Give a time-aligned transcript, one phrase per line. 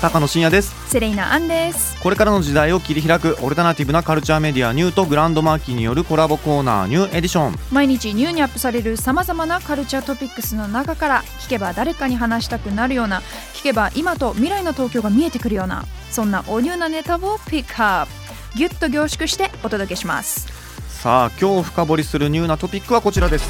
[0.00, 0.72] 高野真也です。
[0.90, 2.00] セレイナアンです。
[2.00, 7.56] これからの時代を切り開くオルタナティブなカルチャーメディアニューとグランドマーキーによるコラボコーナーニューエディション。
[7.72, 13.22] 毎日ニューにアップされるさまざまなカルチャートピックスの中から聞けば誰かに話したくなるような
[13.54, 18.06] 聞けば今と未来の東京が見えてくるようなそんなおニューなネタをピックアッ
[18.52, 20.46] プギュッと凝縮してお届けします。
[20.88, 23.48] さあ今日深掘りするニューなトピックはこちらです。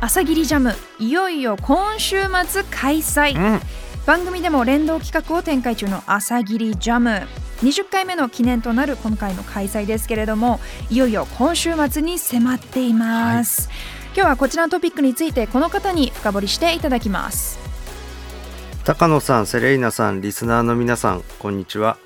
[0.00, 2.16] 朝霧ジャムいよいよ今週
[2.48, 3.36] 末開催。
[3.36, 3.60] うん
[4.08, 7.28] 番組でも連動企画を展開中の朝霧ジャム
[7.60, 13.68] 20回目の記念となる今回の開催ですけれどもいよいよ今週末に迫っています、
[14.14, 17.58] 今日はこちらのトピックについてこの方に深掘りしていただきます
[18.86, 21.98] 高野さん、セレイナさん、リスナーの皆さん、こんにちは。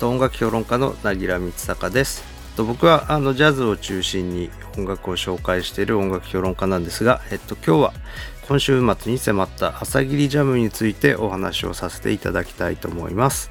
[0.00, 2.24] と音楽評論家の凪良光隆です。
[2.56, 7.92] と僕はあのジャズを中心に音楽を紹介している音楽評論家なんですが、えっと今日は
[8.48, 13.50] 今週末に迫った朝霧ジャムについてお話をさせていただきたいと思います。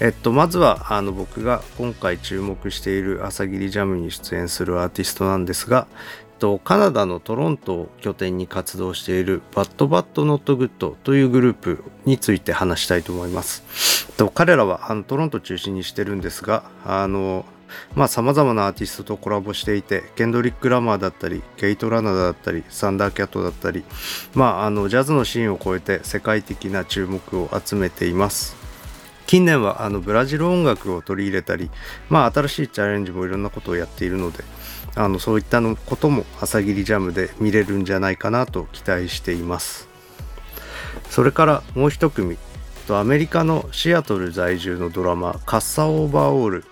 [0.00, 14.06] えっと、まずはあの僕が今回注目している朝霧ジャムに出演するアーティストなんですが、えっと、カナダのトロントを拠点に活動しているバッドバッドノットグッドというグループについて話したいと思います。
[14.10, 17.46] えっと彼らはあのトロント中心にしてるんですが、あの
[17.94, 23.84] まあ様々なアーティストとコラボしていて、ケンドリック・ラマーだったり、ケイトラナダだったり、サンダーキャットだったり、
[24.34, 28.66] まああのジャズのシーンを超えて世界的な注目を集めています。
[29.26, 31.70] 近年はあのブラジル音楽を取り入れたり、
[32.08, 34.44] まあ、新しいチャレンジもいろんなことをやっているので
[34.94, 39.88] あのそういったのことも朝霧ジャムで見れるんじゃないかなと期待しています
[41.10, 42.38] それからもう一組
[42.88, 46.64] アメリカのシアトル在住のドラマカッサ・オーバーオール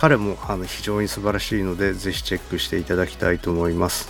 [0.00, 4.08] 彼もあの非常に素晴らしいのでぜひチェックしていただきたいと思います。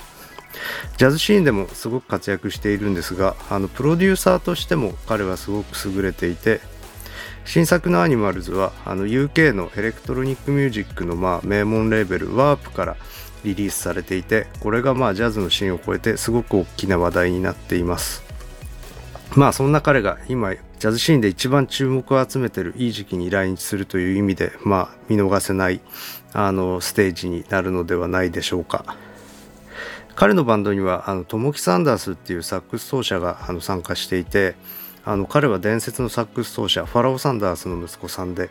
[0.96, 6.60] ジャズシーンでもすごく活躍しているんですがあのプロデューサーとしても彼はすごく優れていて
[7.44, 12.96] 新作のアニマルズはあの UK のエレクトロニックミュージックのまあ名門レーベルワープから
[13.44, 18.22] リリースされていてこれがまあジャズのシーンを超えてすごく大きな話題になっています。
[19.34, 25.82] まあそんな彼が今ジャズシーンで一番注目を集めてるいい時期に来日するという意味でまあ見逃せない
[26.32, 28.96] あのステージになるのではないでしょうか。
[30.14, 34.54] 彼のバンドにはあのトモキ・サンダースっていうサックス奏者があの参加していて
[35.04, 38.48] あの彼は伝説のサックス奏者ファラオ・サンダースの息子さんで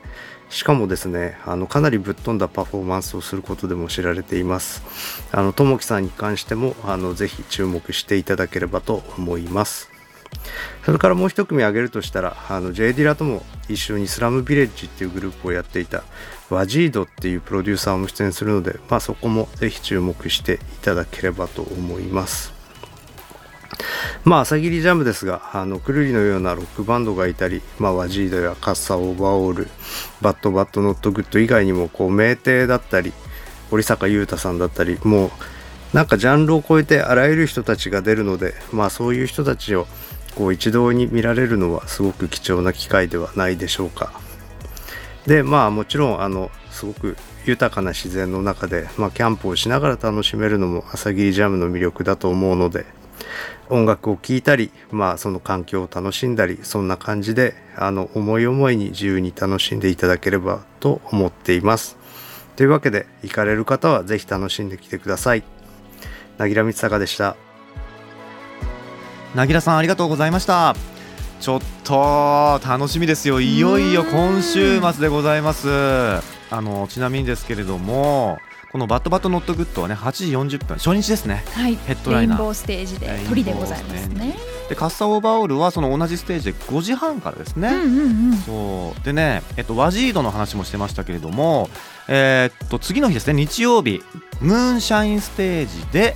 [0.52, 4.84] しかもですねあのかなりぶっ飛んだパフォーマンスをすることでも知られています。
[5.32, 9.99] あの友樹さんに関してもあのぜひ注目していただければと思います。
[10.86, 16.04] それからもう一組挙げるとしたらあの J・ ディラとも一緒にスラムビレッジっていうグループをやっていた
[16.50, 22.60] ワジードっていうプロデューサーも出演するので、まあ、そこもぜひ注目していただければと思います。
[24.24, 29.68] まあ朝霧ジャムですがあのくるりのようなロックバンドがいたり、まあ、ワジードやカッサオーバーオール
[30.22, 33.14] バッドバッドノットグッド以外にもこう名帝だったり
[33.70, 35.32] 堀坂優太さんだったりもう
[35.94, 39.88] なんかジャンルを超えてあらゆる人たちが出るのでまあそういう人たちを
[40.36, 44.12] こう一堂に見られるのはすごく貴重な機会ではないでしょうか。
[45.26, 52.86] でまあもちろんあのすごく豊かな自然の中で、まあ、キャンプをしながら楽しめるのも朝霧ジャムの魅力だと思うので
[53.70, 61.98] 音楽を聴いたり、まあ、その環境を楽しんだりそんな感じであの思い思いに自由に楽しんでいただければと思っています。
[62.56, 65.44] というわけで行かれる方はぜひ楽しんできてください。
[66.38, 67.49] なぎらみつたかでした。
[69.36, 70.76] なぎらさんありがとうございました。
[71.40, 73.40] ちょっと楽しみですよ。
[73.40, 75.70] いよいよ今週末でございます。
[75.70, 76.22] あ
[76.62, 78.40] のちなみにですけれども
[78.72, 81.44] この BADBADNOTGOOD はね8時40分初日ですね。
[81.54, 81.76] はい。
[81.76, 82.38] ヘッドライナー。
[82.38, 84.36] レインボーステージでトリでございますね。
[84.68, 89.06] でカッサオーバーオールはその同じステージで5時半からですね、うんうんうんそう。
[89.06, 91.70] でね、えっと、ワジードの話もしてましたけれども、
[92.08, 94.04] えーっと次の日ですね日曜日
[94.42, 96.16] ムーンシャインステージで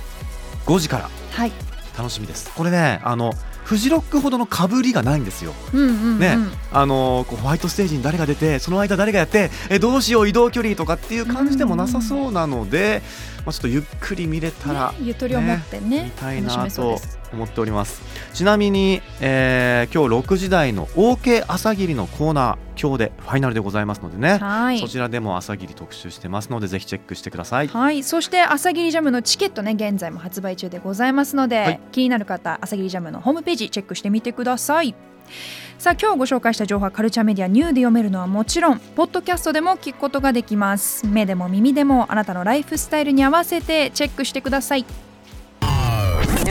[0.66, 1.10] 5時から。
[1.30, 1.52] はい
[1.96, 2.52] 楽しみです。
[2.54, 3.32] これねあの
[3.64, 5.54] フジロックほどのかぶりがないんですよ。
[5.72, 6.18] うんうんうん。
[6.18, 6.36] ね
[6.72, 13.02] あのこうホワイトステージに誰が出てその間誰がやってえどうしよう移動距離とかっていう感じでもなさそうなので、
[13.46, 18.02] まあ、ちょっとゆっくり見れたら、ねゆとりを持ってね見たいな楽しめそうと思っております。
[18.32, 24.78] ちなみに、えー今日6時台の OK 朝霧のコーナー今日でファイナルでございますのでね、はい。
[24.78, 27.68] そちらでも朝霧特集してますのでぜひチェックしてください。
[27.68, 31.80] はい、そして朝霧ジャムのチケットね現在も発売中でございますので、はい。
[31.92, 34.94] 気になる方朝霧ジャムのホームページチェックしてみてください。
[35.78, 41.06] さあ今日ご紹介した情報はカルチャーメディアニューで読めるのはもちろんポッドキャストでも聞くことができます。
[41.06, 44.84] 目でも耳でもあなたのライフスタイルに合わせてチェックしてください